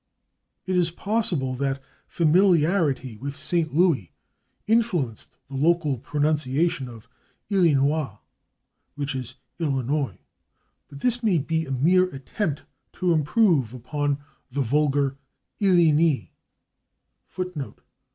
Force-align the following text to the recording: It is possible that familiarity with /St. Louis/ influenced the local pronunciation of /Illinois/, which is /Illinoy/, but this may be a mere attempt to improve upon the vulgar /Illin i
It 0.65 0.75
is 0.75 0.89
possible 0.89 1.53
that 1.57 1.79
familiarity 2.07 3.17
with 3.17 3.35
/St. 3.35 3.71
Louis/ 3.71 4.09
influenced 4.65 5.37
the 5.47 5.53
local 5.55 5.99
pronunciation 5.99 6.87
of 6.89 7.07
/Illinois/, 7.51 8.17
which 8.95 9.13
is 9.13 9.35
/Illinoy/, 9.59 10.17
but 10.87 11.01
this 11.01 11.21
may 11.21 11.37
be 11.37 11.67
a 11.67 11.71
mere 11.71 12.05
attempt 12.05 12.63
to 12.93 13.13
improve 13.13 13.75
upon 13.75 14.17
the 14.51 14.61
vulgar 14.61 15.19
/Illin 15.61 16.29
i 16.33 17.79